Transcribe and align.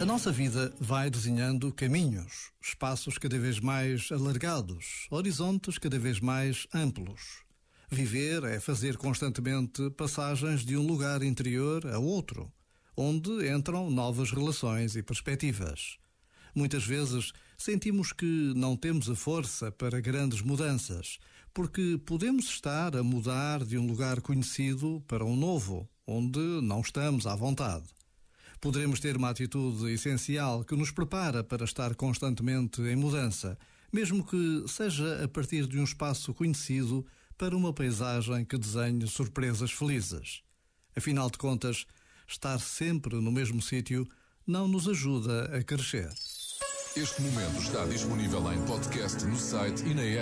A 0.00 0.04
nossa 0.04 0.32
vida 0.32 0.74
vai 0.80 1.08
desenhando 1.08 1.72
caminhos, 1.72 2.50
espaços 2.60 3.18
cada 3.18 3.38
vez 3.38 3.60
mais 3.60 4.10
alargados, 4.10 5.06
horizontes 5.10 5.78
cada 5.78 5.98
vez 5.98 6.18
mais 6.18 6.66
amplos. 6.74 7.42
Viver 7.90 8.42
é 8.44 8.58
fazer 8.58 8.96
constantemente 8.96 9.90
passagens 9.90 10.64
de 10.64 10.76
um 10.76 10.84
lugar 10.84 11.22
interior 11.22 11.86
a 11.86 11.98
outro, 11.98 12.52
onde 12.96 13.48
entram 13.48 13.90
novas 13.90 14.32
relações 14.32 14.96
e 14.96 15.02
perspectivas. 15.02 15.98
Muitas 16.54 16.84
vezes 16.84 17.32
sentimos 17.56 18.12
que 18.12 18.52
não 18.56 18.76
temos 18.76 19.08
a 19.08 19.14
força 19.14 19.70
para 19.70 20.00
grandes 20.00 20.42
mudanças, 20.42 21.18
porque 21.54 22.00
podemos 22.04 22.46
estar 22.46 22.96
a 22.96 23.02
mudar 23.02 23.64
de 23.64 23.78
um 23.78 23.86
lugar 23.86 24.20
conhecido 24.20 25.02
para 25.06 25.24
um 25.24 25.36
novo, 25.36 25.88
onde 26.06 26.40
não 26.60 26.80
estamos 26.80 27.26
à 27.26 27.36
vontade 27.36 27.84
poderemos 28.62 29.00
ter 29.00 29.16
uma 29.16 29.30
atitude 29.30 29.92
essencial 29.92 30.62
que 30.64 30.76
nos 30.76 30.92
prepara 30.92 31.42
para 31.42 31.64
estar 31.64 31.96
constantemente 31.96 32.80
em 32.80 32.94
mudança, 32.94 33.58
mesmo 33.92 34.24
que 34.24 34.64
seja 34.68 35.24
a 35.24 35.26
partir 35.26 35.66
de 35.66 35.80
um 35.80 35.84
espaço 35.84 36.32
conhecido 36.32 37.04
para 37.36 37.56
uma 37.56 37.72
paisagem 37.72 38.44
que 38.44 38.56
desenhe 38.56 39.04
surpresas 39.08 39.72
felizes. 39.72 40.42
Afinal 40.96 41.28
de 41.28 41.38
contas, 41.38 41.86
estar 42.24 42.60
sempre 42.60 43.16
no 43.16 43.32
mesmo 43.32 43.60
sítio 43.60 44.06
não 44.46 44.68
nos 44.68 44.88
ajuda 44.88 45.56
a 45.58 45.64
crescer. 45.64 46.08
Este 46.96 47.20
momento 47.20 47.60
está 47.60 47.84
disponível 47.86 48.52
em 48.52 48.64
podcast 48.64 49.24
no 49.24 49.36
site 49.36 49.82
e 49.82 49.92
na 49.92 50.02
app. 50.02 50.20